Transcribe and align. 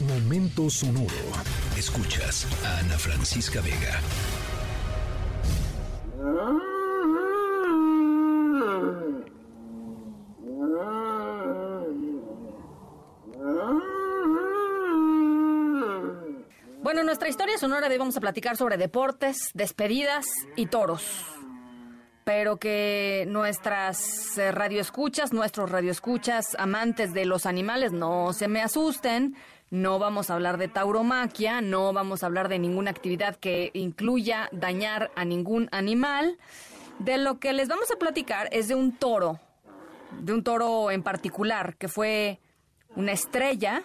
Momento 0.00 0.70
sonoro. 0.70 1.08
Escuchas 1.76 2.46
a 2.64 2.78
Ana 2.78 2.96
Francisca 2.96 3.60
Vega. 3.60 4.00
Bueno, 16.80 17.00
en 17.00 17.06
nuestra 17.06 17.28
historia 17.28 17.58
sonora 17.58 17.88
de 17.88 17.94
hoy 17.94 17.98
vamos 17.98 18.16
a 18.16 18.20
platicar 18.20 18.56
sobre 18.56 18.76
deportes, 18.76 19.50
despedidas 19.54 20.26
y 20.54 20.66
toros. 20.66 21.24
Pero 22.22 22.58
que 22.58 23.24
nuestras 23.26 24.38
eh, 24.38 24.52
radioescuchas, 24.52 25.32
nuestros 25.32 25.70
radioescuchas, 25.72 26.54
amantes 26.56 27.12
de 27.12 27.24
los 27.24 27.46
animales, 27.46 27.90
no 27.90 28.32
se 28.32 28.46
me 28.46 28.62
asusten. 28.62 29.34
No 29.70 29.98
vamos 29.98 30.30
a 30.30 30.34
hablar 30.34 30.56
de 30.56 30.68
tauromaquia, 30.68 31.60
no 31.60 31.92
vamos 31.92 32.22
a 32.22 32.26
hablar 32.26 32.48
de 32.48 32.58
ninguna 32.58 32.90
actividad 32.90 33.36
que 33.36 33.70
incluya 33.74 34.48
dañar 34.50 35.10
a 35.14 35.26
ningún 35.26 35.68
animal. 35.72 36.38
De 36.98 37.18
lo 37.18 37.38
que 37.38 37.52
les 37.52 37.68
vamos 37.68 37.90
a 37.90 37.98
platicar 37.98 38.48
es 38.50 38.68
de 38.68 38.74
un 38.74 38.96
toro, 38.96 39.38
de 40.20 40.32
un 40.32 40.42
toro 40.42 40.90
en 40.90 41.02
particular, 41.02 41.76
que 41.76 41.88
fue 41.88 42.40
una 42.96 43.12
estrella, 43.12 43.82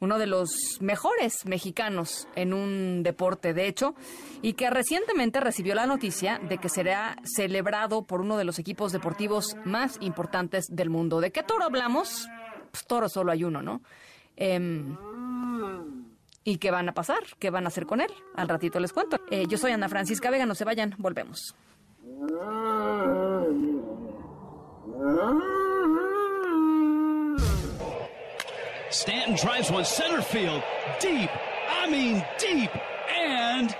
uno 0.00 0.18
de 0.18 0.26
los 0.26 0.78
mejores 0.80 1.44
mexicanos 1.44 2.26
en 2.34 2.54
un 2.54 3.02
deporte, 3.02 3.52
de 3.52 3.66
hecho, 3.66 3.94
y 4.40 4.54
que 4.54 4.70
recientemente 4.70 5.40
recibió 5.40 5.74
la 5.74 5.86
noticia 5.86 6.38
de 6.38 6.56
que 6.56 6.70
será 6.70 7.16
celebrado 7.22 8.02
por 8.04 8.22
uno 8.22 8.38
de 8.38 8.44
los 8.44 8.58
equipos 8.58 8.92
deportivos 8.92 9.56
más 9.64 9.98
importantes 10.00 10.64
del 10.70 10.88
mundo. 10.88 11.20
¿De 11.20 11.32
qué 11.32 11.42
toro 11.42 11.64
hablamos? 11.66 12.28
Pues 12.70 12.86
toro 12.86 13.10
solo 13.10 13.30
hay 13.30 13.44
uno, 13.44 13.60
¿no? 13.60 13.82
Em, 14.36 14.96
¿Y 16.42 16.56
qué 16.56 16.70
van 16.70 16.88
a 16.88 16.94
pasar? 16.94 17.22
¿Qué 17.38 17.50
van 17.50 17.64
a 17.64 17.68
hacer 17.68 17.86
con 17.86 18.00
él? 18.00 18.10
Al 18.34 18.48
ratito 18.48 18.80
les 18.80 18.92
cuento. 18.92 19.20
Eh, 19.30 19.44
yo 19.48 19.58
soy 19.58 19.72
Ana 19.72 19.88
Francisca 19.88 20.30
Vega, 20.30 20.46
no 20.46 20.54
se 20.54 20.64
vayan, 20.64 20.94
volvemos. 20.98 21.54
Stanton 28.90 29.36
drives 29.36 29.70
one 29.70 29.84
center 29.84 30.20
field, 30.22 30.62
deep, 30.98 31.30
I 31.68 31.88
mean 31.88 32.24
deep, 32.38 32.70
and 33.08 33.74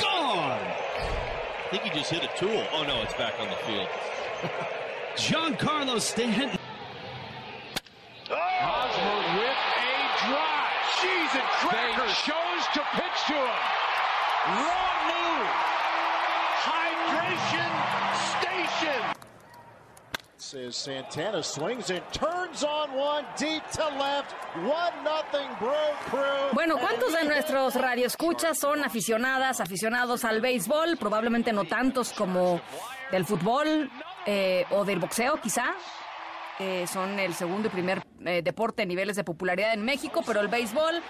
gone. 0.00 0.60
I 0.60 1.68
think 1.70 1.82
he 1.84 1.90
just 1.90 2.10
hit 2.10 2.24
a 2.24 2.38
tool. 2.38 2.64
Oh 2.72 2.82
no, 2.82 3.00
it's 3.02 3.14
back 3.14 3.34
on 3.38 3.48
the 3.48 3.56
field. 3.66 3.88
Giancarlo 5.16 6.00
Stanton. 6.00 6.58
Cheese 11.00 11.34
and 11.34 11.48
crackers. 11.62 12.16
chose 12.26 12.64
to 12.74 12.80
pitch 12.96 13.18
to 13.28 13.34
him. 13.34 13.58
Wrong 14.58 15.00
move. 15.12 15.48
Hydration 16.66 17.72
station. 18.34 19.02
Says 20.38 20.76
Santana 20.76 21.42
swings 21.42 21.90
and 21.90 22.02
turns 22.12 22.64
on 22.64 22.92
one 22.96 23.24
deep 23.36 23.62
to 23.72 23.84
left. 23.98 24.32
One 24.56 25.04
nothing 25.04 25.48
Bro 25.60 25.74
Crew. 26.10 26.52
Bueno, 26.52 26.78
¿cuántos 26.78 27.12
de 27.12 27.24
nuestros 27.24 27.74
radioescuchas 27.74 28.58
son 28.58 28.82
aficionadas, 28.82 29.60
aficionados 29.60 30.24
al 30.24 30.40
béisbol? 30.40 30.96
Probablemente 30.96 31.52
no 31.52 31.64
tantos 31.64 32.12
como 32.12 32.60
del 33.12 33.24
fútbol 33.24 33.90
eh, 34.26 34.64
o 34.70 34.84
del 34.84 34.98
boxeo, 34.98 35.40
quizá. 35.40 35.74
Eh, 36.58 36.86
son 36.92 37.18
el 37.20 37.34
segundo 37.34 37.68
y 37.68 37.70
primer 37.70 38.02
eh, 38.24 38.42
deporte 38.42 38.82
en 38.82 38.88
niveles 38.88 39.14
de 39.16 39.22
popularidad 39.22 39.74
en 39.74 39.84
México, 39.84 40.22
pero 40.26 40.40
el 40.40 40.48
béisbol 40.48 41.02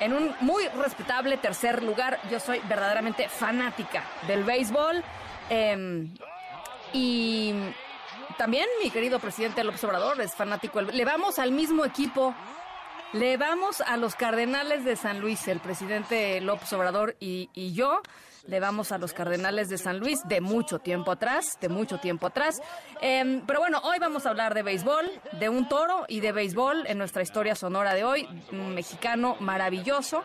en 0.00 0.14
un 0.14 0.34
muy 0.40 0.66
respetable 0.68 1.36
tercer 1.36 1.82
lugar. 1.82 2.18
Yo 2.30 2.40
soy 2.40 2.60
verdaderamente 2.68 3.28
fanática 3.28 4.04
del 4.26 4.42
béisbol. 4.44 5.04
Em, 5.50 6.14
y 6.92 7.54
también 8.38 8.66
mi 8.82 8.90
querido 8.90 9.18
presidente 9.18 9.62
López 9.62 9.84
Obrador 9.84 10.20
es 10.20 10.34
fanático. 10.34 10.80
Le 10.80 11.04
vamos 11.04 11.38
al 11.38 11.52
mismo 11.52 11.84
equipo. 11.84 12.34
Le 13.12 13.36
vamos 13.36 13.80
a 13.80 13.96
los 13.96 14.14
Cardenales 14.14 14.84
de 14.84 14.94
San 14.94 15.20
Luis, 15.20 15.48
el 15.48 15.58
presidente 15.58 16.40
López 16.40 16.72
Obrador 16.72 17.16
y, 17.18 17.50
y 17.54 17.72
yo. 17.72 18.02
Le 18.46 18.60
vamos 18.60 18.92
a 18.92 18.98
los 18.98 19.12
Cardenales 19.12 19.68
de 19.68 19.78
San 19.78 19.98
Luis 19.98 20.20
de 20.26 20.40
mucho 20.40 20.78
tiempo 20.78 21.10
atrás, 21.10 21.58
de 21.60 21.68
mucho 21.68 21.98
tiempo 21.98 22.28
atrás. 22.28 22.62
Em, 23.00 23.42
pero 23.46 23.58
bueno, 23.58 23.80
hoy 23.82 23.98
vamos 23.98 24.26
a 24.26 24.30
hablar 24.30 24.54
de 24.54 24.62
béisbol, 24.62 25.10
de 25.40 25.48
un 25.48 25.68
toro 25.68 26.04
y 26.06 26.20
de 26.20 26.30
béisbol 26.30 26.86
en 26.86 26.98
nuestra 26.98 27.22
historia 27.22 27.56
sonora 27.56 27.94
de 27.94 28.04
hoy. 28.04 28.28
Un 28.52 28.74
mexicano 28.74 29.36
maravilloso 29.40 30.22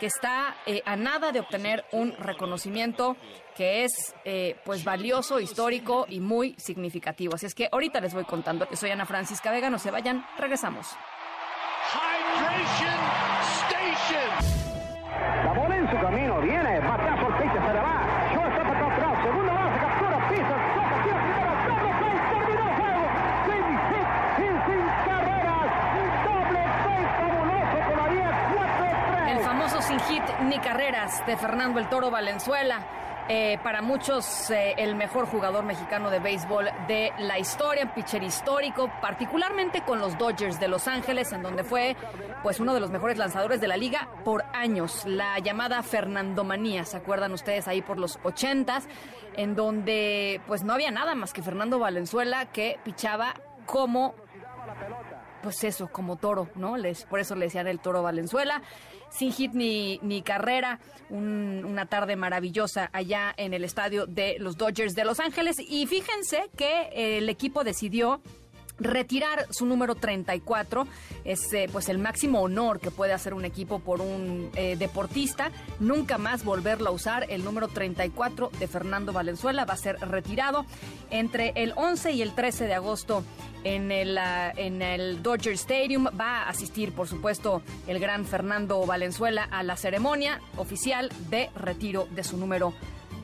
que 0.00 0.06
está 0.06 0.56
eh, 0.66 0.82
a 0.84 0.96
nada 0.96 1.30
de 1.30 1.40
obtener 1.40 1.84
un 1.92 2.12
reconocimiento 2.18 3.16
que 3.56 3.84
es 3.84 4.14
eh, 4.24 4.56
pues 4.64 4.82
valioso, 4.84 5.38
histórico 5.38 6.06
y 6.08 6.18
muy 6.18 6.56
significativo. 6.58 7.36
Así 7.36 7.46
es 7.46 7.54
que 7.54 7.68
ahorita 7.70 8.00
les 8.00 8.12
voy 8.12 8.24
contando 8.24 8.66
soy 8.72 8.90
Ana 8.90 9.06
Francisca 9.06 9.52
Vega, 9.52 9.70
no 9.70 9.78
se 9.78 9.92
vayan, 9.92 10.26
regresamos. 10.36 10.88
Hydration 11.86 12.98
station. 13.62 14.30
La 15.44 15.52
bola 15.52 15.76
en 15.76 15.90
su 15.90 15.96
camino, 15.98 16.40
viene, 16.40 16.80
batazo 16.80 17.26
al 17.26 17.34
pitcher, 17.38 17.62
se 17.62 17.72
le 17.72 17.80
va. 17.80 18.02
Shortstop 18.34 18.66
atrás, 18.66 19.18
segundo 19.22 19.52
base, 19.54 19.78
captura, 19.78 20.28
pisa, 20.28 20.56
toca, 20.74 20.96
tira 21.04 21.18
primero, 21.22 21.52
doble 21.68 21.92
play, 22.00 22.16
terminó 22.32 22.62
el 22.66 22.74
juego. 22.76 23.04
Sin 23.46 23.64
hit 23.86 24.08
y 24.38 24.48
sin 24.66 24.82
carreras, 25.06 25.68
un 26.02 26.08
doble 26.26 26.62
play 26.82 27.02
fabuloso, 27.20 27.76
todavía 27.90 28.28
4-3. 29.22 29.30
El 29.30 29.38
famoso 29.38 29.82
sin 29.82 30.00
hit 30.00 30.24
ni 30.40 30.58
carreras 30.58 31.24
de 31.24 31.36
Fernando 31.36 31.78
el 31.78 31.88
Toro 31.88 32.10
Valenzuela. 32.10 32.80
Eh, 33.28 33.58
para 33.64 33.82
muchos, 33.82 34.50
eh, 34.50 34.74
el 34.78 34.94
mejor 34.94 35.26
jugador 35.26 35.64
mexicano 35.64 36.10
de 36.10 36.20
béisbol 36.20 36.70
de 36.86 37.12
la 37.18 37.40
historia, 37.40 37.92
pitcher 37.92 38.22
histórico, 38.22 38.88
particularmente 39.00 39.80
con 39.80 39.98
los 39.98 40.16
Dodgers 40.16 40.60
de 40.60 40.68
Los 40.68 40.86
Ángeles, 40.86 41.32
en 41.32 41.42
donde 41.42 41.64
fue 41.64 41.96
pues 42.44 42.60
uno 42.60 42.72
de 42.72 42.78
los 42.78 42.90
mejores 42.90 43.18
lanzadores 43.18 43.60
de 43.60 43.66
la 43.66 43.76
liga 43.76 44.08
por 44.24 44.44
años, 44.52 45.04
la 45.06 45.40
llamada 45.40 45.82
Fernandomanía, 45.82 46.84
¿se 46.84 46.98
acuerdan 46.98 47.32
ustedes 47.32 47.66
ahí 47.66 47.82
por 47.82 47.98
los 47.98 48.20
ochentas? 48.22 48.86
En 49.36 49.56
donde 49.56 50.40
pues 50.46 50.62
no 50.62 50.72
había 50.72 50.92
nada 50.92 51.16
más 51.16 51.32
que 51.32 51.42
Fernando 51.42 51.80
Valenzuela 51.80 52.46
que 52.46 52.78
pichaba 52.84 53.34
como 53.66 54.14
pues 55.46 55.62
eso, 55.62 55.86
como 55.92 56.16
toro, 56.16 56.48
¿no? 56.56 56.76
Les, 56.76 57.04
por 57.04 57.20
eso 57.20 57.36
le 57.36 57.44
decían 57.46 57.68
el 57.68 57.78
toro 57.78 58.02
Valenzuela. 58.02 58.62
Sin 59.10 59.32
hit 59.32 59.52
ni, 59.52 60.00
ni 60.02 60.20
carrera, 60.22 60.80
un- 61.08 61.64
una 61.64 61.86
tarde 61.86 62.16
maravillosa 62.16 62.90
allá 62.92 63.32
en 63.36 63.54
el 63.54 63.62
estadio 63.62 64.06
de 64.06 64.36
los 64.40 64.56
Dodgers 64.56 64.94
de 64.94 65.04
Los 65.04 65.20
Ángeles. 65.20 65.54
Y 65.60 65.86
fíjense 65.86 66.50
que 66.56 66.90
el 67.16 67.28
equipo 67.28 67.62
decidió 67.62 68.20
retirar 68.78 69.46
su 69.50 69.66
número 69.66 69.94
34 69.94 70.86
es 71.24 71.52
eh, 71.52 71.68
pues 71.72 71.88
el 71.88 71.98
máximo 71.98 72.40
honor 72.40 72.80
que 72.80 72.90
puede 72.90 73.12
hacer 73.12 73.34
un 73.34 73.44
equipo 73.44 73.78
por 73.78 74.00
un 74.00 74.50
eh, 74.54 74.76
deportista. 74.78 75.50
Nunca 75.80 76.18
más 76.18 76.44
volverlo 76.44 76.88
a 76.88 76.92
usar. 76.92 77.26
El 77.28 77.44
número 77.44 77.68
34 77.68 78.50
de 78.58 78.66
Fernando 78.66 79.12
Valenzuela 79.12 79.64
va 79.64 79.74
a 79.74 79.78
ser 79.78 79.98
retirado 80.00 80.66
entre 81.10 81.52
el 81.56 81.72
11 81.76 82.12
y 82.12 82.22
el 82.22 82.34
13 82.34 82.66
de 82.66 82.74
agosto 82.74 83.24
en 83.64 83.90
el, 83.90 84.18
ah, 84.18 84.52
en 84.56 84.82
el 84.82 85.22
Dodger 85.22 85.54
Stadium. 85.54 86.06
Va 86.18 86.42
a 86.42 86.48
asistir, 86.50 86.92
por 86.92 87.08
supuesto, 87.08 87.62
el 87.86 87.98
gran 87.98 88.24
Fernando 88.24 88.84
Valenzuela 88.86 89.44
a 89.44 89.62
la 89.62 89.76
ceremonia 89.76 90.40
oficial 90.56 91.10
de 91.30 91.50
retiro 91.56 92.06
de 92.14 92.24
su 92.24 92.36
número 92.36 92.74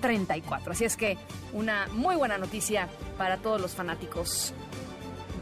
34. 0.00 0.72
Así 0.72 0.84
es 0.84 0.96
que 0.96 1.16
una 1.52 1.86
muy 1.92 2.16
buena 2.16 2.36
noticia 2.38 2.88
para 3.16 3.38
todos 3.38 3.60
los 3.60 3.72
fanáticos 3.72 4.52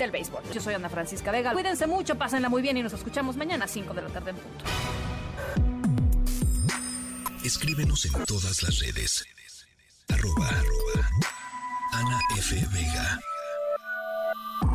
del 0.00 0.11
béisbol. 0.11 0.43
Yo 0.53 0.61
soy 0.61 0.75
Ana 0.75 0.88
Francisca 0.88 1.31
Vega. 1.31 1.53
Cuídense 1.53 1.87
mucho, 1.87 2.16
pásenla 2.16 2.49
muy 2.49 2.62
bien 2.62 2.77
y 2.77 2.83
nos 2.83 2.93
escuchamos 2.93 3.37
mañana 3.37 3.66
a 3.66 3.69
5 3.69 3.94
de 3.94 4.03
la 4.03 4.09
tarde 4.09 4.31
en 4.31 4.37
punto. 4.37 4.65
Escríbenos 7.45 8.04
en 8.07 8.25
todas 8.25 8.63
las 8.63 8.78
redes. 8.80 9.25
Arroba, 10.09 10.48
arroba. 10.48 11.09
Ana 11.92 12.19
F. 12.36 12.54
Vega. 12.72 13.21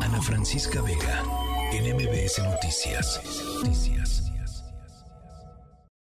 Ana 0.00 0.22
Francisca 0.22 0.80
Vega. 0.82 1.22
En 1.72 1.84
Noticias. 2.44 3.20
Noticias. 3.62 4.25